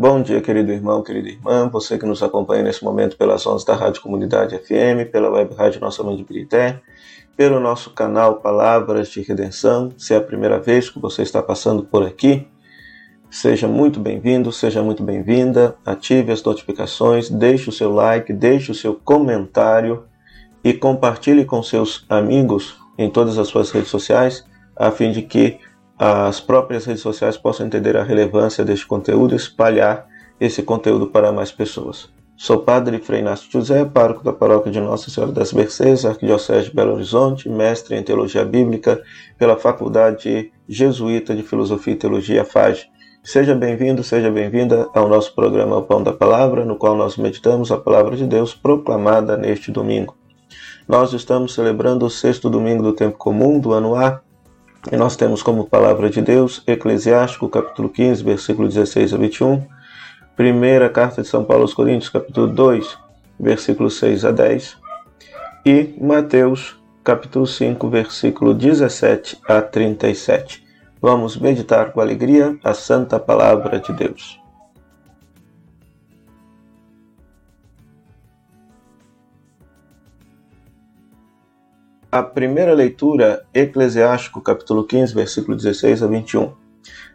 Bom 0.00 0.22
dia, 0.22 0.40
querido 0.40 0.70
irmão, 0.70 1.02
querida 1.02 1.28
irmã, 1.28 1.68
você 1.68 1.98
que 1.98 2.06
nos 2.06 2.22
acompanha 2.22 2.62
nesse 2.62 2.84
momento 2.84 3.16
pelas 3.16 3.44
ondas 3.44 3.64
da 3.64 3.74
Rádio 3.74 4.00
Comunidade 4.00 4.56
FM, 4.56 5.10
pela 5.10 5.28
web 5.28 5.52
rádio 5.56 5.80
Nossa 5.80 6.04
Mãe 6.04 6.14
de 6.14 6.22
Birité, 6.22 6.80
pelo 7.36 7.58
nosso 7.58 7.90
canal 7.90 8.36
Palavras 8.36 9.08
de 9.08 9.22
Redenção. 9.22 9.90
Se 9.98 10.14
é 10.14 10.18
a 10.18 10.20
primeira 10.20 10.60
vez 10.60 10.88
que 10.88 11.00
você 11.00 11.22
está 11.22 11.42
passando 11.42 11.82
por 11.82 12.06
aqui, 12.06 12.46
seja 13.28 13.66
muito 13.66 13.98
bem-vindo, 13.98 14.52
seja 14.52 14.84
muito 14.84 15.02
bem-vinda. 15.02 15.76
Ative 15.84 16.30
as 16.30 16.44
notificações, 16.44 17.28
deixe 17.28 17.68
o 17.68 17.72
seu 17.72 17.92
like, 17.92 18.32
deixe 18.32 18.70
o 18.70 18.76
seu 18.76 18.94
comentário 18.94 20.04
e 20.62 20.72
compartilhe 20.72 21.44
com 21.44 21.60
seus 21.60 22.06
amigos 22.08 22.76
em 22.96 23.10
todas 23.10 23.36
as 23.36 23.48
suas 23.48 23.72
redes 23.72 23.90
sociais, 23.90 24.46
a 24.76 24.92
fim 24.92 25.10
de 25.10 25.22
que 25.22 25.58
as 25.98 26.40
próprias 26.40 26.84
redes 26.84 27.02
sociais 27.02 27.36
possam 27.36 27.66
entender 27.66 27.96
a 27.96 28.04
relevância 28.04 28.64
deste 28.64 28.86
conteúdo 28.86 29.34
e 29.34 29.36
espalhar 29.36 30.06
esse 30.40 30.62
conteúdo 30.62 31.08
para 31.08 31.32
mais 31.32 31.50
pessoas. 31.50 32.08
Sou 32.36 32.58
padre 32.58 32.98
Frei 32.98 33.18
Inácio 33.18 33.50
José, 33.50 33.84
pároco 33.84 34.22
da 34.22 34.32
paróquia 34.32 34.70
de 34.70 34.80
Nossa 34.80 35.10
Senhora 35.10 35.32
das 35.32 35.52
Mercês, 35.52 36.04
arquidiocese 36.04 36.68
de 36.68 36.76
Belo 36.76 36.94
Horizonte, 36.94 37.48
mestre 37.48 37.96
em 37.96 38.02
Teologia 38.04 38.44
Bíblica 38.44 39.02
pela 39.36 39.56
Faculdade 39.56 40.52
Jesuíta 40.68 41.34
de 41.34 41.42
Filosofia 41.42 41.94
e 41.94 41.96
Teologia 41.96 42.44
FAGE. 42.44 42.88
Seja 43.24 43.56
bem-vindo, 43.56 44.04
seja 44.04 44.30
bem-vinda 44.30 44.88
ao 44.94 45.08
nosso 45.08 45.34
programa 45.34 45.78
O 45.78 45.82
Pão 45.82 46.00
da 46.00 46.12
Palavra, 46.12 46.64
no 46.64 46.76
qual 46.76 46.94
nós 46.94 47.16
meditamos 47.16 47.72
a 47.72 47.76
Palavra 47.76 48.16
de 48.16 48.24
Deus 48.24 48.54
proclamada 48.54 49.36
neste 49.36 49.72
domingo. 49.72 50.16
Nós 50.86 51.12
estamos 51.12 51.54
celebrando 51.54 52.06
o 52.06 52.10
sexto 52.10 52.48
domingo 52.48 52.84
do 52.84 52.92
tempo 52.92 53.18
comum 53.18 53.58
do 53.58 53.72
ano 53.72 53.96
A, 53.96 54.22
e 54.90 54.96
nós 54.96 55.16
temos 55.16 55.42
como 55.42 55.66
palavra 55.66 56.08
de 56.08 56.22
Deus 56.22 56.62
Eclesiástico, 56.66 57.48
capítulo 57.48 57.88
15, 57.90 58.22
versículo 58.22 58.68
16 58.68 59.12
a 59.12 59.16
21, 59.18 59.66
primeira 60.34 60.88
carta 60.88 61.20
de 61.20 61.28
São 61.28 61.44
Paulo 61.44 61.62
aos 61.62 61.74
Coríntios, 61.74 62.08
capítulo 62.08 62.46
2, 62.46 62.98
versículo 63.38 63.90
6 63.90 64.24
a 64.24 64.30
10, 64.30 64.76
e 65.66 65.94
Mateus, 66.00 66.76
capítulo 67.04 67.46
5, 67.46 67.88
versículo 67.88 68.54
17 68.54 69.38
a 69.46 69.60
37. 69.60 70.66
Vamos 71.00 71.36
meditar 71.36 71.92
com 71.92 72.00
alegria 72.00 72.58
a 72.64 72.72
santa 72.72 73.20
palavra 73.20 73.78
de 73.78 73.92
Deus. 73.92 74.40
A 82.10 82.22
primeira 82.22 82.72
leitura, 82.72 83.44
Eclesiástico, 83.52 84.40
capítulo 84.40 84.82
15, 84.82 85.14
versículo 85.14 85.54
16 85.54 86.02
a 86.02 86.06
21. 86.06 86.52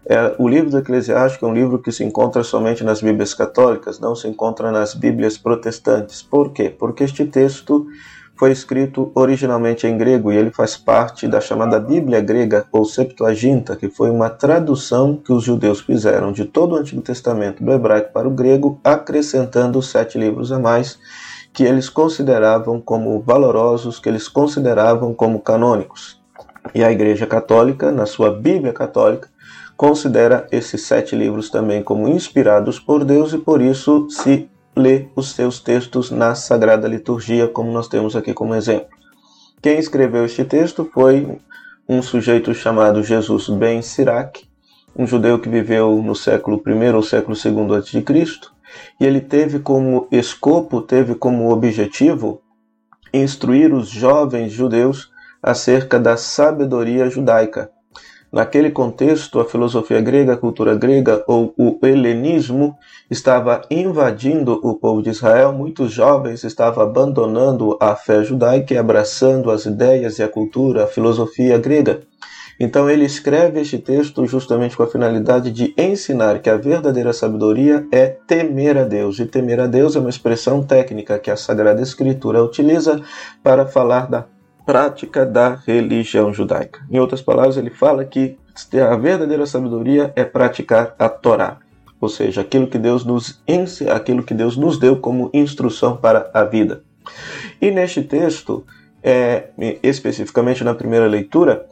É, 0.05 0.35
o 0.37 0.47
livro 0.47 0.69
do 0.69 0.77
Eclesiástico 0.77 1.47
é 1.47 1.49
um 1.49 1.53
livro 1.53 1.79
que 1.79 1.91
se 1.91 2.03
encontra 2.03 2.43
somente 2.43 2.83
nas 2.83 3.01
Bíblias 3.01 3.33
católicas, 3.33 3.99
não 3.99 4.15
se 4.15 4.27
encontra 4.27 4.71
nas 4.71 4.93
Bíblias 4.93 5.35
protestantes. 5.35 6.21
Por 6.21 6.51
quê? 6.51 6.69
Porque 6.69 7.03
este 7.03 7.25
texto 7.25 7.87
foi 8.35 8.51
escrito 8.51 9.11
originalmente 9.15 9.87
em 9.87 9.97
grego 9.97 10.31
e 10.31 10.37
ele 10.37 10.51
faz 10.51 10.77
parte 10.77 11.27
da 11.27 11.41
chamada 11.41 11.79
Bíblia 11.79 12.21
grega 12.21 12.67
ou 12.71 12.85
Septuaginta, 12.85 13.75
que 13.75 13.89
foi 13.89 14.11
uma 14.11 14.29
tradução 14.29 15.17
que 15.17 15.33
os 15.33 15.43
judeus 15.43 15.81
fizeram 15.81 16.31
de 16.31 16.45
todo 16.45 16.73
o 16.73 16.77
Antigo 16.77 17.01
Testamento 17.01 17.63
do 17.63 17.71
hebraico 17.71 18.13
para 18.13 18.27
o 18.27 18.31
grego, 18.31 18.79
acrescentando 18.83 19.81
sete 19.81 20.19
livros 20.19 20.51
a 20.51 20.59
mais 20.59 20.99
que 21.53 21.63
eles 21.63 21.87
consideravam 21.87 22.81
como 22.81 23.21
valorosos, 23.21 23.99
que 23.99 24.09
eles 24.09 24.27
consideravam 24.27 25.13
como 25.13 25.39
canônicos. 25.39 26.19
E 26.73 26.83
a 26.83 26.91
Igreja 26.91 27.27
Católica, 27.27 27.91
na 27.91 28.07
sua 28.07 28.31
Bíblia 28.31 28.73
Católica, 28.73 29.29
considera 29.77 30.47
esses 30.51 30.81
sete 30.81 31.15
livros 31.15 31.49
também 31.49 31.83
como 31.83 32.07
inspirados 32.07 32.79
por 32.79 33.05
Deus 33.05 33.33
e 33.33 33.37
por 33.37 33.61
isso 33.61 34.09
se 34.09 34.49
lê 34.75 35.07
os 35.15 35.31
seus 35.31 35.59
textos 35.59 36.09
na 36.09 36.33
Sagrada 36.33 36.87
Liturgia, 36.87 37.47
como 37.47 37.71
nós 37.71 37.87
temos 37.87 38.15
aqui 38.15 38.33
como 38.33 38.55
exemplo. 38.55 38.87
Quem 39.61 39.77
escreveu 39.77 40.25
este 40.25 40.43
texto 40.43 40.89
foi 40.91 41.37
um 41.87 42.01
sujeito 42.01 42.53
chamado 42.53 43.03
Jesus 43.03 43.49
Ben 43.49 43.81
Sirac, 43.81 44.43
um 44.95 45.05
judeu 45.05 45.37
que 45.37 45.49
viveu 45.49 46.01
no 46.01 46.15
século 46.15 46.61
I 46.65 46.89
ou 46.93 47.03
século 47.03 47.37
II 47.37 47.75
a.C., 47.75 48.03
e 48.99 49.05
ele 49.05 49.21
teve 49.21 49.59
como 49.59 50.07
escopo, 50.11 50.81
teve 50.81 51.15
como 51.15 51.51
objetivo 51.51 52.41
instruir 53.13 53.73
os 53.73 53.89
jovens 53.89 54.51
judeus 54.51 55.11
acerca 55.41 55.99
da 55.99 56.17
sabedoria 56.17 57.09
judaica. 57.09 57.69
Naquele 58.33 58.71
contexto, 58.71 59.39
a 59.39 59.45
filosofia 59.45 60.01
grega, 60.01 60.33
a 60.33 60.37
cultura 60.37 60.73
grega 60.73 61.23
ou 61.27 61.53
o 61.55 61.77
helenismo 61.85 62.75
estava 63.07 63.61
invadindo 63.69 64.59
o 64.63 64.73
povo 64.73 65.03
de 65.03 65.11
Israel. 65.11 65.53
Muitos 65.53 65.91
jovens 65.91 66.43
estavam 66.43 66.83
abandonando 66.83 67.77
a 67.79 67.95
fé 67.95 68.23
judaica 68.23 68.73
e 68.73 68.77
abraçando 68.79 69.51
as 69.51 69.65
ideias 69.67 70.17
e 70.17 70.23
a 70.23 70.27
cultura, 70.27 70.85
a 70.85 70.87
filosofia 70.87 71.59
grega. 71.59 72.01
Então 72.59 72.89
ele 72.89 73.05
escreve 73.05 73.59
este 73.59 73.77
texto 73.77 74.25
justamente 74.25 74.77
com 74.77 74.83
a 74.83 74.87
finalidade 74.87 75.51
de 75.51 75.73
ensinar 75.77 76.39
que 76.39 76.49
a 76.49 76.57
verdadeira 76.57 77.11
sabedoria 77.11 77.85
é 77.91 78.07
temer 78.07 78.77
a 78.77 78.83
Deus. 78.83 79.19
E 79.19 79.25
temer 79.25 79.59
a 79.59 79.67
Deus 79.67 79.95
é 79.95 79.99
uma 79.99 80.09
expressão 80.09 80.63
técnica 80.63 81.19
que 81.19 81.31
a 81.31 81.35
Sagrada 81.35 81.81
Escritura 81.81 82.43
utiliza 82.43 83.01
para 83.41 83.65
falar 83.65 84.07
da 84.07 84.25
prática 84.65 85.25
da 85.25 85.55
religião 85.55 86.33
judaica. 86.33 86.81
Em 86.89 86.99
outras 86.99 87.21
palavras, 87.21 87.57
ele 87.57 87.69
fala 87.69 88.05
que 88.05 88.37
a 88.89 88.95
verdadeira 88.95 89.45
sabedoria 89.45 90.13
é 90.15 90.23
praticar 90.23 90.95
a 90.97 91.09
Torá, 91.09 91.57
ou 91.99 92.07
seja, 92.07 92.41
aquilo 92.41 92.67
que 92.67 92.77
Deus 92.77 93.03
nos 93.03 93.41
aquilo 93.93 94.23
que 94.23 94.33
Deus 94.33 94.55
nos 94.55 94.77
deu 94.77 94.97
como 94.97 95.29
instrução 95.33 95.97
para 95.97 96.29
a 96.33 96.43
vida. 96.43 96.83
E 97.61 97.71
neste 97.71 98.03
texto, 98.03 98.65
é, 99.01 99.49
especificamente 99.81 100.63
na 100.63 100.73
primeira 100.73 101.07
leitura, 101.07 101.65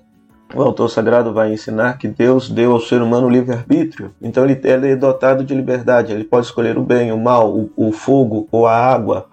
o 0.53 0.61
autor 0.61 0.89
sagrado 0.89 1.33
vai 1.33 1.53
ensinar 1.53 1.97
que 1.97 2.07
Deus 2.07 2.49
deu 2.49 2.73
ao 2.73 2.79
ser 2.79 3.01
humano 3.01 3.29
livre-arbítrio. 3.29 4.13
Então 4.21 4.43
ele, 4.43 4.59
ele, 4.63 4.91
é 4.91 4.95
dotado 4.95 5.43
de 5.43 5.53
liberdade, 5.53 6.13
ele 6.13 6.23
pode 6.23 6.45
escolher 6.45 6.77
o 6.77 6.83
bem, 6.83 7.11
o 7.11 7.17
mal, 7.17 7.55
o, 7.55 7.71
o 7.75 7.91
fogo 7.91 8.47
ou 8.51 8.67
a 8.67 8.75
água. 8.75 9.27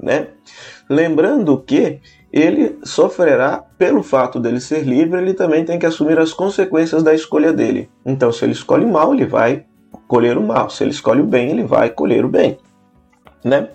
Né? 0.00 0.28
Lembrando 0.88 1.56
que 1.58 2.00
ele 2.32 2.78
sofrerá 2.82 3.62
pelo 3.78 4.02
fato 4.02 4.40
dele 4.40 4.60
ser 4.60 4.82
livre, 4.82 5.20
ele 5.20 5.34
também 5.34 5.64
tem 5.64 5.78
que 5.78 5.86
assumir 5.86 6.18
as 6.18 6.32
consequências 6.32 7.02
da 7.02 7.14
escolha 7.14 7.52
dele. 7.52 7.88
Então, 8.04 8.32
se 8.32 8.44
ele 8.44 8.52
escolhe 8.52 8.84
o 8.84 8.92
mal, 8.92 9.14
ele 9.14 9.24
vai 9.24 9.64
colher 10.08 10.36
o 10.36 10.42
mal. 10.42 10.68
Se 10.68 10.82
ele 10.82 10.90
escolhe 10.90 11.20
o 11.20 11.26
bem, 11.26 11.50
ele 11.50 11.62
vai 11.62 11.90
colher 11.90 12.24
o 12.24 12.28
bem. 12.28 12.58
Né? 13.44 13.68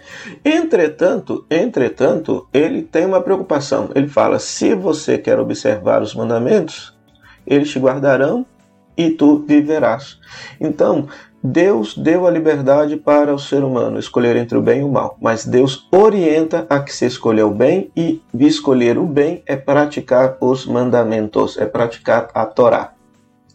Entretanto, 0.44 1.46
entretanto, 1.50 2.47
ele 2.52 2.81
tem 2.81 3.06
uma 3.06 3.22
preocupação. 3.22 3.91
Ele 3.94 4.07
fala: 4.07 4.40
se 4.40 4.74
você 4.74 5.18
quer 5.18 5.40
observar 5.40 6.02
os 6.02 6.16
mandamentos, 6.16 6.97
eles 7.46 7.69
te 7.69 7.78
guardarão 7.78 8.46
e 8.97 9.12
tu 9.12 9.46
viverás. 9.47 10.19
Então, 10.59 11.07
Deus 11.41 11.97
deu 11.97 12.28
a 12.28 12.31
liberdade 12.31 12.97
para 12.97 13.34
o 13.34 13.40
ser 13.40 13.63
humano 13.63 13.97
escolher 13.97 14.35
entre 14.35 14.57
o 14.57 14.62
bem 14.62 14.81
e 14.81 14.84
o 14.84 14.91
mal, 14.91 15.18
mas 15.22 15.46
Deus 15.46 15.88
orienta 15.90 16.66
a 16.69 16.81
que 16.81 16.94
se 16.94 17.06
escolha 17.06 17.47
o 17.47 17.53
bem 17.53 17.90
e 17.96 18.22
escolher 18.34 18.97
o 18.97 19.06
bem 19.06 19.41
é 19.46 19.56
praticar 19.56 20.38
os 20.41 20.66
mandamentos, 20.66 21.57
é 21.57 21.66
praticar 21.66 22.30
a 22.34 22.46
Torá, 22.46 22.91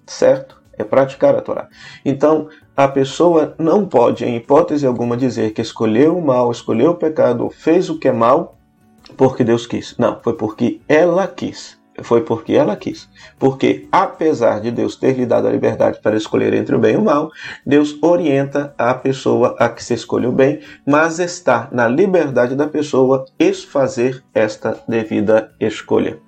certo? 0.07 0.63
É 0.79 0.83
praticar 0.83 1.35
a 1.35 1.43
Torá. 1.43 1.69
Então, 2.05 2.49
a 2.77 2.89
pessoa 2.89 3.55
não 3.59 3.87
pode, 3.87 4.25
em 4.25 4.37
hipótese 4.37 4.87
alguma, 4.87 5.17
dizer 5.17 5.53
que 5.53 5.63
escolheu 5.63 6.17
o 6.17 6.25
mal, 6.25 6.51
escolheu 6.51 6.91
o 6.91 6.97
pecado, 6.97 7.49
fez 7.51 7.89
o 7.89 7.99
que 7.99 8.09
é 8.09 8.13
mal 8.13 8.59
porque 9.17 9.45
Deus 9.45 9.67
quis. 9.67 9.97
Não, 9.99 10.19
foi 10.23 10.35
porque 10.35 10.81
ela 10.89 11.27
quis. 11.27 11.79
Foi 12.03 12.23
porque 12.23 12.55
ela 12.55 12.75
quis. 12.75 13.09
Porque, 13.39 13.87
apesar 13.93 14.61
de 14.61 14.73
Deus 14.73 14.97
ter 14.97 15.17
lhe 15.17 15.25
dado 15.25 15.47
a 15.47 15.53
liberdade 15.53 16.01
para 16.03 16.17
escolher 16.17 16.53
entre 16.53 16.75
o 16.75 16.79
bem 16.79 16.95
e 16.95 16.97
o 16.97 17.05
mal, 17.05 17.31
Deus 17.65 17.97
orienta 18.03 18.75
a 18.77 18.93
pessoa 18.95 19.55
a 19.59 19.69
que 19.69 19.85
se 19.85 19.95
escolha 19.95 20.29
o 20.29 20.33
bem, 20.33 20.61
mas 20.85 21.21
está 21.21 21.69
na 21.71 21.87
liberdade 21.87 22.57
da 22.57 22.67
pessoa 22.67 23.25
fazer 23.71 24.25
esta 24.35 24.77
devida 24.89 25.53
escolha. 25.61 26.24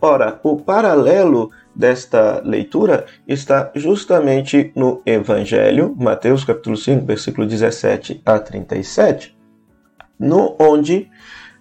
Ora, 0.00 0.40
o 0.42 0.56
paralelo 0.56 1.50
desta 1.74 2.40
leitura 2.44 3.06
está 3.26 3.70
justamente 3.74 4.72
no 4.74 5.02
Evangelho, 5.04 5.94
Mateus 5.98 6.44
capítulo 6.44 6.76
5, 6.76 7.04
versículo 7.04 7.46
17 7.46 8.22
a 8.24 8.38
37, 8.38 9.36
no 10.18 10.56
onde 10.58 11.10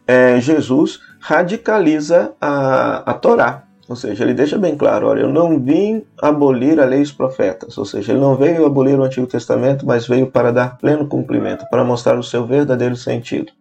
é, 0.07 0.39
Jesus 0.39 0.99
radicaliza 1.19 2.33
a, 2.39 3.11
a 3.11 3.13
Torá. 3.13 3.63
Ou 3.87 3.95
seja, 3.95 4.23
ele 4.23 4.33
deixa 4.33 4.57
bem 4.57 4.75
claro: 4.75 5.07
olha, 5.07 5.21
eu 5.21 5.31
não 5.31 5.59
vim 5.59 6.03
abolir 6.21 6.79
a 6.79 6.85
lei 6.85 6.99
e 6.99 7.03
os 7.03 7.11
profetas. 7.11 7.77
Ou 7.77 7.85
seja, 7.85 8.11
ele 8.11 8.21
não 8.21 8.35
veio 8.35 8.65
abolir 8.65 8.99
o 8.99 9.03
Antigo 9.03 9.27
Testamento, 9.27 9.85
mas 9.85 10.07
veio 10.07 10.27
para 10.27 10.51
dar 10.51 10.77
pleno 10.77 11.07
cumprimento, 11.07 11.65
para 11.69 11.83
mostrar 11.83 12.17
o 12.17 12.23
seu 12.23 12.45
verdadeiro 12.45 12.95
sentido. 12.95 13.51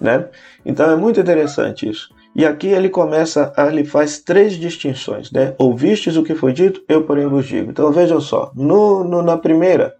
Né? 0.00 0.26
Então 0.64 0.90
é 0.90 0.96
muito 0.96 1.20
interessante 1.20 1.88
isso. 1.88 2.10
E 2.34 2.46
aqui 2.46 2.68
ele 2.68 2.88
começa, 2.88 3.52
ele 3.58 3.84
faz 3.84 4.20
três 4.20 4.54
distinções, 4.54 5.30
né? 5.32 5.54
Ouvistes 5.58 6.16
o 6.16 6.22
que 6.22 6.34
foi 6.34 6.52
dito, 6.52 6.82
eu 6.88 7.04
porém 7.04 7.26
vos 7.26 7.46
digo. 7.46 7.70
Então 7.70 7.90
vejam 7.90 8.20
só, 8.20 8.52
no, 8.54 9.02
no, 9.04 9.20
na 9.20 9.36
primeira, 9.36 9.94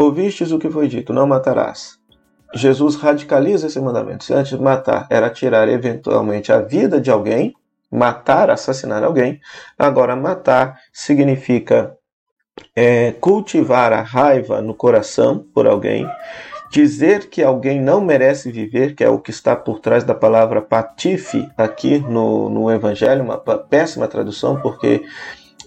Ouvistes 0.00 0.52
o 0.52 0.60
que 0.60 0.70
foi 0.70 0.86
dito: 0.86 1.12
não 1.12 1.26
matarás. 1.26 1.98
Jesus 2.54 2.94
radicaliza 2.94 3.66
esse 3.66 3.80
mandamento. 3.80 4.22
Se 4.22 4.32
antes 4.32 4.56
matar 4.56 5.08
era 5.10 5.28
tirar 5.28 5.68
eventualmente 5.68 6.52
a 6.52 6.60
vida 6.60 7.00
de 7.00 7.10
alguém, 7.10 7.52
matar, 7.90 8.48
assassinar 8.48 9.02
alguém, 9.02 9.40
agora 9.76 10.14
matar 10.14 10.78
significa 10.92 11.96
é, 12.76 13.10
cultivar 13.10 13.92
a 13.92 14.00
raiva 14.00 14.62
no 14.62 14.72
coração 14.72 15.44
por 15.52 15.66
alguém, 15.66 16.08
dizer 16.70 17.28
que 17.28 17.42
alguém 17.42 17.80
não 17.80 18.00
merece 18.00 18.50
viver, 18.50 18.94
que 18.94 19.02
é 19.02 19.08
o 19.08 19.18
que 19.18 19.30
está 19.30 19.56
por 19.56 19.80
trás 19.80 20.04
da 20.04 20.14
palavra 20.14 20.60
patife 20.60 21.48
aqui 21.56 21.98
no, 21.98 22.48
no 22.48 22.70
Evangelho, 22.70 23.24
uma 23.24 23.38
péssima 23.38 24.06
tradução, 24.06 24.60
porque 24.60 25.02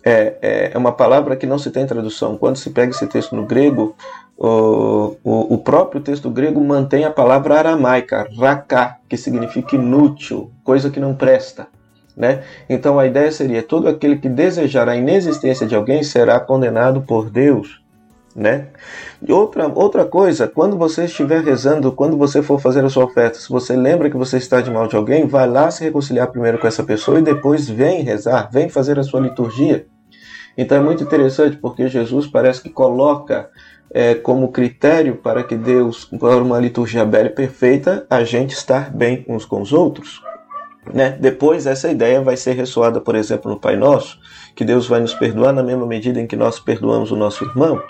é, 0.03 0.71
é 0.73 0.77
uma 0.77 0.91
palavra 0.91 1.35
que 1.35 1.45
não 1.45 1.57
se 1.57 1.71
tem 1.71 1.85
tradução. 1.85 2.37
Quando 2.37 2.57
se 2.57 2.69
pega 2.69 2.91
esse 2.91 3.07
texto 3.07 3.35
no 3.35 3.45
grego, 3.45 3.95
o, 4.37 5.15
o, 5.23 5.53
o 5.53 5.57
próprio 5.59 6.01
texto 6.01 6.29
grego 6.29 6.59
mantém 6.61 7.05
a 7.05 7.11
palavra 7.11 7.59
aramaica, 7.59 8.27
raká, 8.39 8.97
que 9.07 9.17
significa 9.17 9.75
inútil, 9.75 10.51
coisa 10.63 10.89
que 10.89 10.99
não 10.99 11.13
presta. 11.13 11.67
Né? 12.15 12.43
Então 12.69 12.99
a 12.99 13.05
ideia 13.05 13.31
seria: 13.31 13.63
todo 13.63 13.87
aquele 13.87 14.17
que 14.17 14.27
desejar 14.27 14.89
a 14.89 14.95
inexistência 14.95 15.65
de 15.65 15.75
alguém 15.75 16.03
será 16.03 16.39
condenado 16.39 17.01
por 17.01 17.29
Deus. 17.29 17.80
Né? 18.35 18.67
Outra, 19.27 19.67
outra 19.67 20.05
coisa, 20.05 20.47
quando 20.47 20.77
você 20.77 21.05
estiver 21.05 21.43
rezando, 21.43 21.91
quando 21.91 22.15
você 22.15 22.41
for 22.41 22.59
fazer 22.59 22.83
a 22.85 22.89
sua 22.89 23.05
oferta, 23.05 23.37
se 23.37 23.49
você 23.49 23.75
lembra 23.75 24.09
que 24.09 24.15
você 24.15 24.37
está 24.37 24.61
de 24.61 24.71
mal 24.71 24.87
de 24.87 24.95
alguém, 24.95 25.27
vai 25.27 25.49
lá 25.49 25.69
se 25.69 25.83
reconciliar 25.83 26.31
primeiro 26.31 26.57
com 26.57 26.67
essa 26.67 26.83
pessoa 26.83 27.19
e 27.19 27.23
depois 27.23 27.69
vem 27.69 28.03
rezar, 28.03 28.49
vem 28.51 28.69
fazer 28.69 28.97
a 28.97 29.03
sua 29.03 29.19
liturgia. 29.19 29.85
Então 30.57 30.77
é 30.77 30.81
muito 30.81 31.03
interessante 31.03 31.57
porque 31.57 31.87
Jesus 31.87 32.27
parece 32.27 32.61
que 32.61 32.69
coloca 32.69 33.49
é, 33.93 34.15
como 34.15 34.51
critério 34.51 35.17
para 35.17 35.43
que 35.43 35.55
Deus, 35.55 36.05
para 36.05 36.37
uma 36.37 36.59
liturgia 36.59 37.05
bela 37.05 37.27
e 37.27 37.31
perfeita, 37.31 38.05
a 38.09 38.23
gente 38.23 38.51
estar 38.51 38.89
bem 38.89 39.25
uns 39.27 39.45
com 39.45 39.61
os 39.61 39.73
outros. 39.73 40.21
Né? 40.93 41.17
Depois, 41.19 41.67
essa 41.67 41.89
ideia 41.91 42.21
vai 42.21 42.35
ser 42.35 42.53
ressoada, 42.53 42.99
por 42.99 43.15
exemplo, 43.15 43.51
no 43.51 43.59
Pai 43.59 43.75
Nosso, 43.75 44.19
que 44.55 44.65
Deus 44.65 44.87
vai 44.87 44.99
nos 44.99 45.13
perdoar 45.13 45.53
na 45.53 45.61
mesma 45.61 45.85
medida 45.85 46.19
em 46.19 46.25
que 46.25 46.35
nós 46.35 46.59
perdoamos 46.59 47.11
o 47.11 47.15
nosso 47.15 47.43
irmão. 47.43 47.81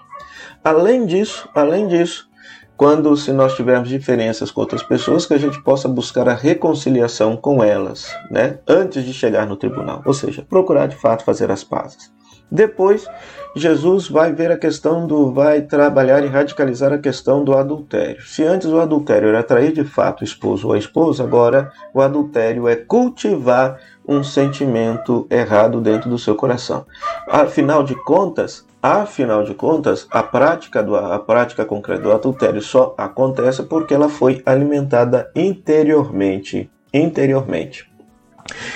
Além 0.63 1.05
disso, 1.05 1.49
além 1.55 1.87
disso, 1.87 2.29
quando 2.77 3.15
se 3.15 3.31
nós 3.31 3.55
tivermos 3.55 3.89
diferenças 3.89 4.49
com 4.49 4.61
outras 4.61 4.81
pessoas, 4.81 5.25
que 5.25 5.33
a 5.33 5.37
gente 5.37 5.61
possa 5.63 5.87
buscar 5.87 6.27
a 6.27 6.33
reconciliação 6.33 7.37
com 7.37 7.63
elas, 7.63 8.11
né? 8.29 8.59
Antes 8.67 9.03
de 9.03 9.13
chegar 9.13 9.45
no 9.45 9.55
tribunal, 9.55 10.01
ou 10.05 10.13
seja, 10.13 10.45
procurar 10.47 10.87
de 10.87 10.95
fato 10.95 11.23
fazer 11.23 11.51
as 11.51 11.63
pazes. 11.63 12.11
Depois, 12.51 13.07
Jesus 13.55 14.09
vai 14.09 14.33
ver 14.33 14.51
a 14.51 14.57
questão 14.57 15.07
do, 15.07 15.31
vai 15.31 15.61
trabalhar 15.61 16.23
e 16.23 16.27
radicalizar 16.27 16.91
a 16.91 16.97
questão 16.97 17.43
do 17.43 17.55
adultério. 17.55 18.21
Se 18.23 18.43
antes 18.43 18.67
o 18.67 18.79
adultério 18.79 19.29
era 19.29 19.39
atrair 19.39 19.71
de 19.71 19.83
fato 19.83 20.21
o 20.21 20.23
esposo 20.23 20.67
ou 20.67 20.73
a 20.73 20.77
esposa, 20.77 21.23
agora 21.23 21.71
o 21.93 22.01
adultério 22.01 22.67
é 22.67 22.75
cultivar 22.75 23.79
um 24.07 24.23
sentimento 24.23 25.27
errado 25.29 25.79
dentro 25.79 26.09
do 26.09 26.19
seu 26.19 26.35
coração. 26.35 26.85
Afinal 27.29 27.83
de 27.83 27.95
contas, 27.95 28.65
afinal 28.81 29.43
de 29.43 29.53
contas, 29.53 30.07
a 30.09 30.23
prática 30.23 30.81
do 30.81 30.95
a 30.95 31.19
prática 31.19 31.65
concreta 31.65 32.01
do 32.01 32.11
adultério 32.11 32.61
só 32.61 32.95
acontece 32.97 33.63
porque 33.63 33.93
ela 33.93 34.09
foi 34.09 34.41
alimentada 34.45 35.29
interiormente, 35.35 36.69
interiormente. 36.93 37.89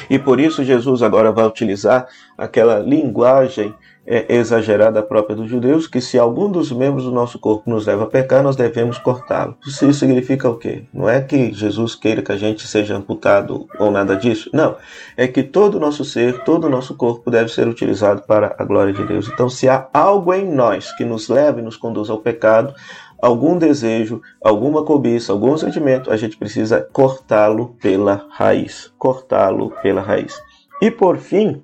E 0.09 0.19
por 0.19 0.39
isso 0.39 0.63
Jesus 0.63 1.01
agora 1.01 1.31
vai 1.31 1.45
utilizar 1.45 2.07
aquela 2.37 2.79
linguagem 2.79 3.73
é, 4.05 4.35
exagerada 4.35 5.01
própria 5.01 5.35
dos 5.35 5.49
judeus, 5.49 5.87
que 5.87 5.99
se 5.99 6.17
algum 6.17 6.51
dos 6.51 6.71
membros 6.71 7.05
do 7.05 7.11
nosso 7.11 7.39
corpo 7.39 7.69
nos 7.69 7.87
leva 7.87 8.03
a 8.03 8.07
pecar, 8.07 8.43
nós 8.43 8.55
devemos 8.55 8.97
cortá-lo. 8.97 9.57
Isso 9.65 9.91
significa 9.93 10.49
o 10.49 10.57
quê? 10.57 10.83
Não 10.93 11.09
é 11.09 11.21
que 11.21 11.51
Jesus 11.51 11.95
queira 11.95 12.21
que 12.21 12.31
a 12.31 12.37
gente 12.37 12.67
seja 12.67 12.95
amputado 12.95 13.67
ou 13.79 13.89
nada 13.89 14.15
disso. 14.15 14.49
Não. 14.53 14.75
É 15.17 15.27
que 15.27 15.41
todo 15.41 15.75
o 15.75 15.79
nosso 15.79 16.05
ser, 16.05 16.43
todo 16.43 16.65
o 16.65 16.69
nosso 16.69 16.95
corpo 16.95 17.31
deve 17.31 17.49
ser 17.51 17.67
utilizado 17.67 18.21
para 18.21 18.55
a 18.57 18.63
glória 18.63 18.93
de 18.93 19.03
Deus. 19.05 19.27
Então, 19.27 19.49
se 19.49 19.67
há 19.67 19.87
algo 19.93 20.33
em 20.33 20.49
nós 20.49 20.95
que 20.95 21.03
nos 21.03 21.27
leva 21.27 21.59
e 21.59 21.63
nos 21.63 21.77
conduz 21.77 22.09
ao 22.09 22.19
pecado, 22.19 22.73
algum 23.21 23.57
desejo, 23.57 24.21
alguma 24.43 24.83
cobiça, 24.83 25.31
algum 25.31 25.57
sentimento, 25.57 26.11
a 26.11 26.17
gente 26.17 26.37
precisa 26.37 26.87
cortá-lo 26.93 27.75
pela 27.81 28.27
raiz. 28.29 28.91
Cortá-lo 28.97 29.71
pela 29.81 30.01
raiz. 30.01 30.39
E 30.81 30.91
por 30.91 31.17
fim, 31.17 31.63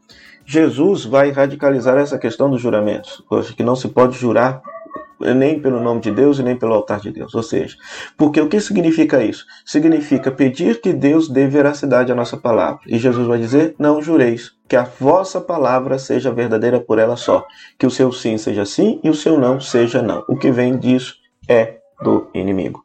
Jesus 0.51 1.05
vai 1.05 1.31
radicalizar 1.31 1.97
essa 1.97 2.17
questão 2.17 2.49
dos 2.49 2.59
juramentos, 2.59 3.23
que 3.55 3.63
não 3.63 3.73
se 3.73 3.87
pode 3.87 4.17
jurar 4.17 4.61
nem 5.17 5.61
pelo 5.61 5.79
nome 5.79 6.01
de 6.01 6.11
Deus 6.11 6.39
e 6.39 6.43
nem 6.43 6.57
pelo 6.57 6.73
altar 6.73 6.99
de 6.99 7.09
Deus. 7.09 7.33
Ou 7.33 7.41
seja, 7.41 7.77
porque 8.17 8.41
o 8.41 8.49
que 8.49 8.59
significa 8.59 9.23
isso? 9.23 9.45
Significa 9.65 10.29
pedir 10.29 10.81
que 10.81 10.91
Deus 10.91 11.29
dê 11.29 11.47
veracidade 11.47 12.11
à 12.11 12.15
nossa 12.15 12.35
palavra. 12.35 12.81
E 12.85 12.97
Jesus 12.97 13.25
vai 13.25 13.37
dizer: 13.37 13.75
Não 13.79 14.01
jureis, 14.01 14.51
que 14.67 14.75
a 14.75 14.83
vossa 14.83 15.39
palavra 15.39 15.97
seja 15.97 16.33
verdadeira 16.33 16.81
por 16.81 16.99
ela 16.99 17.15
só. 17.15 17.45
Que 17.79 17.87
o 17.87 17.91
seu 17.91 18.11
sim 18.11 18.37
seja 18.37 18.65
sim 18.65 18.99
e 19.01 19.09
o 19.09 19.15
seu 19.15 19.39
não 19.39 19.57
seja 19.61 20.01
não. 20.01 20.25
O 20.27 20.35
que 20.35 20.51
vem 20.51 20.77
disso 20.77 21.15
é 21.47 21.77
do 22.03 22.29
inimigo. 22.33 22.83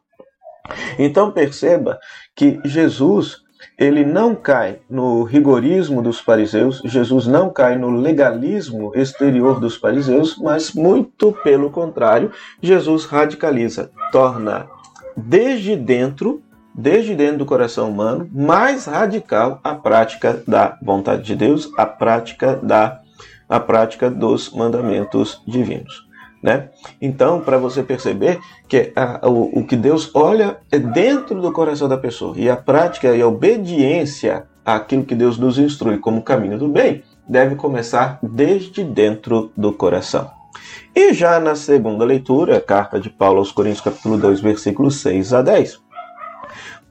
Então 0.97 1.31
perceba 1.31 1.99
que 2.33 2.61
Jesus 2.63 3.45
ele 3.77 4.03
não 4.03 4.35
cai 4.35 4.79
no 4.89 5.23
rigorismo 5.23 6.01
dos 6.01 6.19
fariseus, 6.19 6.81
Jesus 6.85 7.27
não 7.27 7.49
cai 7.49 7.77
no 7.77 7.89
legalismo 7.89 8.91
exterior 8.95 9.59
dos 9.59 9.75
fariseus, 9.75 10.37
mas 10.37 10.73
muito 10.73 11.31
pelo 11.43 11.69
contrário, 11.69 12.31
Jesus 12.61 13.05
radicaliza, 13.05 13.91
torna 14.11 14.67
desde 15.15 15.75
dentro, 15.75 16.41
desde 16.73 17.15
dentro 17.15 17.39
do 17.39 17.45
coração 17.45 17.89
humano, 17.89 18.29
mais 18.31 18.85
radical 18.85 19.59
a 19.63 19.73
prática 19.73 20.41
da 20.47 20.77
vontade 20.81 21.23
de 21.23 21.35
Deus, 21.35 21.71
a 21.77 21.85
prática 21.85 22.55
da 22.61 23.01
a 23.49 23.59
prática 23.61 24.09
dos 24.09 24.51
mandamentos 24.51 25.41
divinos. 25.47 26.06
Né? 26.41 26.69
Então, 27.01 27.41
para 27.41 27.57
você 27.57 27.81
perceber 27.81 28.39
que 28.67 28.91
a, 28.95 29.27
o, 29.27 29.59
o 29.59 29.65
que 29.65 29.75
Deus 29.75 30.11
olha 30.13 30.57
é 30.71 30.77
dentro 30.77 31.41
do 31.41 31.51
coração 31.51 31.87
da 31.89 31.97
pessoa 31.97 32.35
e 32.37 32.47
a 32.49 32.55
prática 32.55 33.15
e 33.15 33.21
a 33.21 33.27
obediência 33.27 34.45
àquilo 34.63 35.03
que 35.03 35.15
Deus 35.15 35.37
nos 35.37 35.57
instrui 35.57 35.97
como 35.97 36.21
caminho 36.21 36.57
do 36.57 36.67
bem 36.67 37.03
deve 37.27 37.55
começar 37.55 38.19
desde 38.21 38.83
dentro 38.83 39.51
do 39.57 39.73
coração. 39.73 40.29
E 40.95 41.13
já 41.13 41.39
na 41.39 41.55
segunda 41.55 42.03
leitura, 42.03 42.59
carta 42.59 42.99
de 42.99 43.09
Paulo 43.09 43.39
aos 43.39 43.51
Coríntios, 43.51 43.81
capítulo 43.81 44.17
2, 44.17 44.39
versículos 44.39 45.01
6 45.01 45.33
a 45.33 45.41
10, 45.41 45.79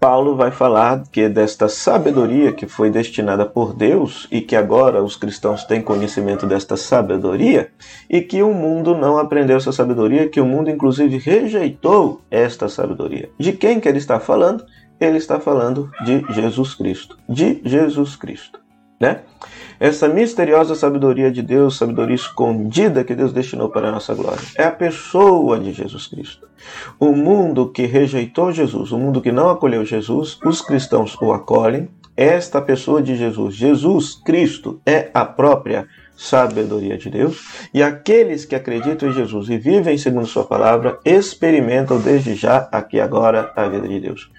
Paulo 0.06 0.36
vai 0.36 0.52
falar 0.52 1.02
que 1.10 1.28
desta 1.28 1.68
sabedoria 1.68 2.52
que 2.52 2.68
foi 2.68 2.90
destinada 2.90 3.44
por 3.44 3.74
Deus 3.74 4.28
e 4.30 4.40
que 4.40 4.54
agora 4.54 5.02
os 5.02 5.16
cristãos 5.16 5.64
têm 5.64 5.82
conhecimento 5.82 6.46
desta 6.46 6.76
sabedoria 6.76 7.72
e 8.08 8.20
que 8.20 8.40
o 8.40 8.54
mundo 8.54 8.96
não 8.96 9.18
aprendeu 9.18 9.56
essa 9.56 9.72
sabedoria, 9.72 10.28
que 10.28 10.40
o 10.40 10.46
mundo 10.46 10.70
inclusive 10.70 11.18
rejeitou 11.18 12.20
esta 12.30 12.68
sabedoria. 12.68 13.30
De 13.36 13.52
quem 13.52 13.80
que 13.80 13.88
ele 13.88 13.98
está 13.98 14.20
falando? 14.20 14.64
Ele 15.00 15.18
está 15.18 15.40
falando 15.40 15.90
de 16.04 16.24
Jesus 16.32 16.76
Cristo. 16.76 17.18
De 17.28 17.60
Jesus 17.64 18.14
Cristo, 18.14 18.60
né? 18.98 19.20
Essa 19.78 20.08
misteriosa 20.08 20.74
sabedoria 20.74 21.30
de 21.30 21.42
Deus, 21.42 21.76
sabedoria 21.76 22.14
escondida 22.14 23.04
que 23.04 23.14
Deus 23.14 23.32
destinou 23.32 23.68
para 23.68 23.88
a 23.88 23.92
nossa 23.92 24.14
glória, 24.14 24.42
é 24.56 24.64
a 24.64 24.70
pessoa 24.70 25.58
de 25.58 25.72
Jesus 25.72 26.06
Cristo. 26.06 26.48
O 26.98 27.12
mundo 27.12 27.70
que 27.70 27.84
rejeitou 27.84 28.50
Jesus, 28.50 28.90
o 28.92 28.98
mundo 28.98 29.20
que 29.20 29.30
não 29.30 29.50
acolheu 29.50 29.84
Jesus, 29.84 30.38
os 30.44 30.62
cristãos 30.62 31.16
o 31.20 31.32
acolhem. 31.32 31.88
Esta 32.16 32.62
pessoa 32.62 33.02
de 33.02 33.14
Jesus, 33.14 33.54
Jesus 33.54 34.14
Cristo, 34.24 34.80
é 34.86 35.10
a 35.12 35.26
própria 35.26 35.86
sabedoria 36.16 36.96
de 36.96 37.10
Deus, 37.10 37.68
e 37.74 37.82
aqueles 37.82 38.46
que 38.46 38.54
acreditam 38.54 39.10
em 39.10 39.12
Jesus 39.12 39.50
e 39.50 39.58
vivem 39.58 39.98
segundo 39.98 40.26
Sua 40.26 40.44
palavra 40.44 40.98
experimentam 41.04 42.00
desde 42.00 42.34
já, 42.34 42.68
aqui 42.72 42.98
agora, 42.98 43.52
a 43.54 43.68
vida 43.68 43.86
de 43.86 44.00
Deus. 44.00 44.30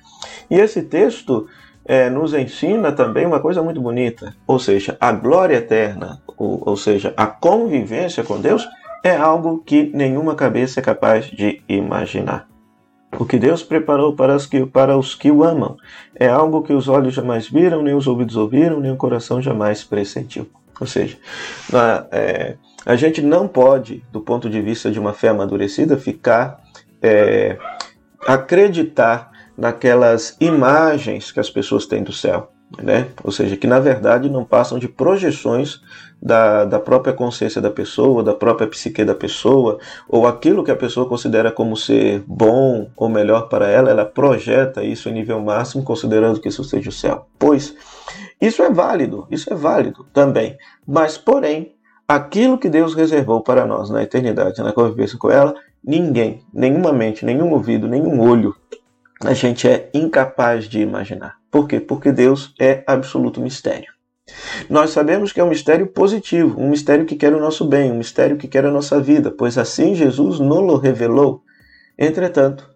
E 0.50 0.56
esse 0.56 0.82
texto 0.82 1.48
é, 1.88 2.10
nos 2.10 2.34
ensina 2.34 2.92
também 2.92 3.26
uma 3.26 3.40
coisa 3.40 3.64
muito 3.64 3.80
bonita, 3.80 4.36
ou 4.46 4.60
seja, 4.60 4.98
a 5.00 5.12
glória 5.14 5.56
eterna, 5.56 6.22
ou, 6.38 6.62
ou 6.66 6.76
seja, 6.76 7.14
a 7.16 7.26
convivência 7.26 8.24
com 8.24 8.40
Deus 8.42 8.68
é 9.04 9.16
algo 9.16 9.64
que 9.66 9.90
nenhuma 9.94 10.36
cabeça 10.36 10.82
é 10.82 10.84
capaz 10.84 11.28
de 11.28 11.62
imaginar. 11.68 12.46
O 13.18 13.26
que 13.26 13.40
Deus 13.40 13.64
preparou 13.64 14.14
para 14.14 14.36
os, 14.36 14.46
que, 14.46 14.66
para 14.66 14.98
os 14.98 15.16
que 15.16 15.32
o 15.32 15.44
amam 15.44 15.78
é 16.14 16.28
algo 16.28 16.62
que 16.62 16.74
os 16.74 16.90
olhos 16.90 17.14
jamais 17.14 17.48
viram, 17.48 17.82
nem 17.82 17.96
os 17.96 18.06
ouvidos 18.06 18.36
ouviram, 18.36 18.82
nem 18.82 18.92
o 18.92 18.98
coração 18.98 19.42
jamais 19.42 19.82
pressentiu. 19.84 20.48
Ou 20.80 20.86
seja, 20.86 21.18
a, 21.74 22.06
é, 22.12 22.56
a 22.86 22.96
gente 22.98 23.22
não 23.22 23.48
pode, 23.48 24.04
do 24.12 24.20
ponto 24.20 24.50
de 24.50 24.62
vista 24.62 24.92
de 24.92 25.00
uma 25.00 25.14
fé 25.14 25.30
amadurecida, 25.30 25.98
ficar 25.98 26.60
é, 27.02 27.58
acreditar 28.28 29.32
naquelas 29.58 30.38
imagens 30.40 31.32
que 31.32 31.40
as 31.40 31.50
pessoas 31.50 31.86
têm 31.86 32.04
do 32.04 32.14
céu. 32.14 32.52
né? 32.84 33.08
ou 33.24 33.32
seja, 33.32 33.56
que 33.56 33.66
na 33.66 33.80
verdade 33.80 34.30
não 34.30 34.44
passam 34.44 34.78
de 34.78 34.90
projeções 34.90 35.80
da, 36.22 36.66
da 36.66 36.80
própria 36.80 37.14
consciência 37.14 37.62
da 37.62 37.70
pessoa, 37.70 38.24
da 38.24 38.34
própria 38.34 38.68
psique 38.68 39.06
da 39.06 39.16
pessoa, 39.16 39.80
ou 40.08 40.28
aquilo 40.28 40.64
que 40.64 40.72
a 40.72 40.76
pessoa 40.76 41.08
considera 41.08 41.52
como 41.52 41.78
ser 41.78 42.24
bom 42.28 42.90
ou 42.96 43.08
melhor 43.08 43.48
para 43.48 43.70
ela, 43.70 43.90
ela 43.90 44.06
projeta 44.06 44.84
isso 44.84 45.08
em 45.10 45.14
nível 45.14 45.40
máximo, 45.40 45.84
considerando 45.84 46.40
que 46.40 46.50
isso 46.50 46.64
seja 46.64 46.90
o 46.90 46.94
céu. 46.94 47.28
Pois 47.40 47.76
isso 48.42 48.62
é 48.62 48.70
válido, 48.70 49.28
isso 49.32 49.52
é 49.52 49.56
válido 49.56 50.06
também, 50.14 50.58
mas 50.86 51.18
porém, 51.18 51.74
aquilo 52.08 52.58
que 52.58 52.70
Deus 52.70 52.94
reservou 52.94 53.42
para 53.42 53.66
nós 53.66 53.90
na 53.90 54.04
eternidade, 54.04 54.62
na 54.62 54.74
convivência 54.74 55.18
com 55.18 55.30
ela, 55.30 55.56
ninguém, 55.84 56.42
nenhuma 56.54 56.92
mente, 56.92 57.26
nenhum 57.26 57.52
ouvido, 57.52 57.88
nenhum 57.88 58.20
olho, 58.22 58.56
a 59.24 59.34
gente 59.34 59.68
é 59.68 59.90
incapaz 59.94 60.66
de 60.66 60.80
imaginar. 60.80 61.36
Por 61.50 61.68
quê? 61.68 61.80
Porque 61.80 62.12
Deus 62.12 62.54
é 62.60 62.84
absoluto 62.86 63.42
mistério. 63.42 63.92
Nós 64.70 64.90
sabemos 64.90 65.32
que 65.32 65.40
é 65.40 65.44
um 65.44 65.50
mistério 65.50 65.88
positivo, 65.88 66.60
um 66.60 66.70
mistério 66.70 67.06
que 67.06 67.16
quer 67.16 67.34
o 67.34 67.40
nosso 67.40 67.66
bem, 67.66 67.92
um 67.92 67.98
mistério 67.98 68.38
que 68.38 68.48
quer 68.48 68.66
a 68.66 68.72
nossa 68.72 69.00
vida, 69.00 69.32
pois 69.32 69.58
assim 69.58 69.96
Jesus 69.96 70.40
nos 70.40 70.82
revelou. 70.82 71.42
Entretanto, 71.98 72.70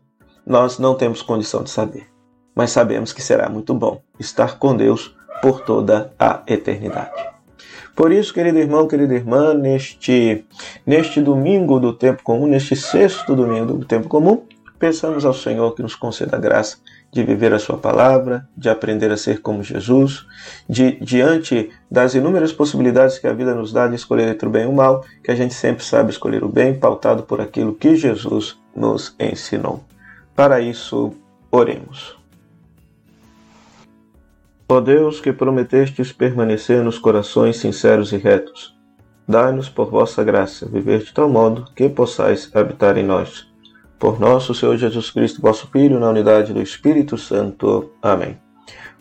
nós 0.45 0.79
não 0.79 0.95
temos 0.95 1.21
condição 1.21 1.63
de 1.63 1.69
saber, 1.69 2.07
mas 2.55 2.71
sabemos 2.71 3.11
que 3.11 3.21
será 3.21 3.49
muito 3.49 3.73
bom 3.73 4.01
estar 4.19 4.57
com 4.57 4.75
Deus 4.75 5.15
por 5.41 5.61
toda 5.61 6.13
a 6.17 6.41
eternidade. 6.47 7.31
Por 7.95 8.11
isso, 8.11 8.33
querido 8.33 8.57
irmão, 8.57 8.87
querida 8.87 9.13
irmã, 9.13 9.53
neste, 9.53 10.45
neste 10.85 11.21
domingo 11.21 11.79
do 11.79 11.93
tempo 11.93 12.23
comum, 12.23 12.47
neste 12.47 12.75
sexto 12.75 13.35
domingo 13.35 13.73
do 13.73 13.85
tempo 13.85 14.07
comum, 14.07 14.43
peçamos 14.81 15.25
ao 15.25 15.33
Senhor 15.33 15.75
que 15.75 15.83
nos 15.83 15.93
conceda 15.93 16.37
a 16.37 16.39
graça 16.39 16.77
de 17.11 17.23
viver 17.23 17.53
a 17.53 17.59
Sua 17.59 17.77
palavra, 17.77 18.49
de 18.57 18.67
aprender 18.67 19.11
a 19.11 19.17
ser 19.17 19.39
como 19.39 19.63
Jesus, 19.63 20.25
de, 20.67 20.93
diante 20.99 21.69
das 21.89 22.15
inúmeras 22.15 22.51
possibilidades 22.51 23.19
que 23.19 23.27
a 23.27 23.33
vida 23.33 23.53
nos 23.53 23.71
dá 23.71 23.87
de 23.87 23.93
escolher 23.93 24.27
entre 24.27 24.47
o 24.47 24.51
bem 24.51 24.63
e 24.63 24.65
o 24.65 24.73
mal, 24.73 25.05
que 25.23 25.29
a 25.29 25.35
gente 25.35 25.53
sempre 25.53 25.85
sabe 25.85 26.09
escolher 26.09 26.43
o 26.43 26.49
bem, 26.49 26.73
pautado 26.73 27.21
por 27.21 27.39
aquilo 27.39 27.75
que 27.75 27.95
Jesus 27.95 28.57
nos 28.75 29.15
ensinou. 29.19 29.83
Para 30.35 30.59
isso, 30.59 31.13
oremos. 31.51 32.17
Ó 34.67 34.81
Deus, 34.81 35.21
que 35.21 35.31
prometestes 35.31 36.11
permanecer 36.11 36.83
nos 36.83 36.97
corações 36.97 37.57
sinceros 37.57 38.11
e 38.13 38.17
retos, 38.17 38.75
dai-nos 39.27 39.69
por 39.69 39.91
vossa 39.91 40.23
graça 40.23 40.65
viver 40.65 41.03
de 41.03 41.13
tal 41.13 41.29
modo 41.29 41.67
que 41.75 41.87
possais 41.87 42.49
habitar 42.55 42.97
em 42.97 43.03
nós 43.03 43.50
por 44.01 44.19
nosso 44.19 44.55
Senhor 44.55 44.75
Jesus 44.77 45.11
Cristo, 45.11 45.39
vosso 45.39 45.67
Filho, 45.67 45.99
na 45.99 46.09
unidade 46.09 46.51
do 46.51 46.59
Espírito 46.59 47.19
Santo. 47.19 47.91
Amém. 48.01 48.35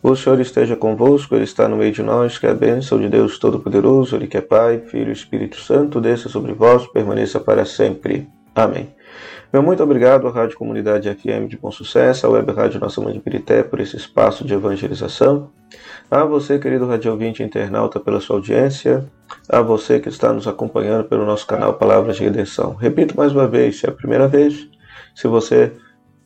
O 0.02 0.14
Senhor 0.14 0.38
esteja 0.38 0.76
convosco, 0.76 1.34
Ele 1.34 1.44
está 1.44 1.66
no 1.66 1.78
meio 1.78 1.90
de 1.90 2.02
nós, 2.02 2.36
que 2.36 2.46
a 2.46 2.52
bênção 2.52 3.00
de 3.00 3.08
Deus 3.08 3.38
Todo-Poderoso, 3.38 4.14
Ele 4.14 4.26
que 4.26 4.36
é 4.36 4.42
Pai, 4.42 4.78
Filho 4.78 5.08
e 5.08 5.12
Espírito 5.12 5.58
Santo, 5.58 6.02
desça 6.02 6.28
sobre 6.28 6.52
vós, 6.52 6.86
permaneça 6.86 7.40
para 7.40 7.64
sempre. 7.64 8.28
Amém. 8.54 8.94
Meu 9.50 9.62
muito 9.62 9.82
obrigado 9.82 10.28
à 10.28 10.30
Rádio 10.30 10.58
Comunidade 10.58 11.08
FM 11.08 11.48
de 11.48 11.56
Bom 11.56 11.70
Sucesso, 11.70 12.26
à 12.26 12.28
Web 12.28 12.52
Rádio 12.52 12.78
Nossa 12.78 13.00
Mãe 13.00 13.14
de 13.14 13.20
Pirité, 13.20 13.62
por 13.62 13.80
esse 13.80 13.96
espaço 13.96 14.44
de 14.44 14.52
evangelização. 14.52 15.50
A 16.10 16.24
você, 16.24 16.58
querido 16.58 16.86
rádio 16.86 17.10
ouvinte 17.10 17.42
internauta, 17.42 17.98
pela 17.98 18.20
sua 18.20 18.36
audiência. 18.36 19.08
A 19.48 19.62
você 19.62 19.98
que 19.98 20.10
está 20.10 20.30
nos 20.30 20.46
acompanhando 20.46 21.04
pelo 21.04 21.24
nosso 21.24 21.46
canal 21.46 21.72
Palavras 21.72 22.18
de 22.18 22.24
Redenção. 22.24 22.74
Repito 22.74 23.16
mais 23.16 23.32
uma 23.32 23.48
vez, 23.48 23.80
se 23.80 23.86
é 23.86 23.88
a 23.88 23.92
primeira 23.92 24.28
vez, 24.28 24.68
se 25.14 25.26
você 25.28 25.72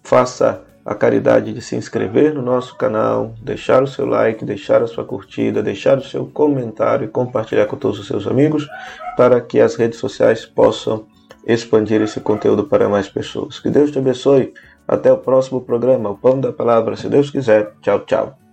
faça 0.02 0.62
a 0.84 0.94
caridade 0.94 1.52
de 1.52 1.62
se 1.62 1.74
inscrever 1.76 2.34
no 2.34 2.42
nosso 2.42 2.76
canal, 2.76 3.34
deixar 3.42 3.82
o 3.82 3.86
seu 3.86 4.04
like, 4.04 4.44
deixar 4.44 4.82
a 4.82 4.86
sua 4.86 5.04
curtida, 5.04 5.62
deixar 5.62 5.96
o 5.96 6.04
seu 6.04 6.26
comentário 6.26 7.06
e 7.06 7.08
compartilhar 7.08 7.66
com 7.66 7.76
todos 7.76 7.98
os 7.98 8.06
seus 8.06 8.26
amigos 8.26 8.68
para 9.16 9.40
que 9.40 9.60
as 9.60 9.76
redes 9.76 9.98
sociais 9.98 10.44
possam 10.44 11.06
expandir 11.46 12.02
esse 12.02 12.20
conteúdo 12.20 12.64
para 12.64 12.88
mais 12.88 13.08
pessoas. 13.08 13.58
Que 13.58 13.70
Deus 13.70 13.90
te 13.90 13.98
abençoe. 13.98 14.52
Até 14.86 15.10
o 15.10 15.16
próximo 15.16 15.62
programa, 15.62 16.10
o 16.10 16.18
Pão 16.18 16.38
da 16.38 16.52
Palavra, 16.52 16.96
se 16.96 17.08
Deus 17.08 17.30
quiser. 17.30 17.72
Tchau, 17.80 18.00
tchau. 18.00 18.43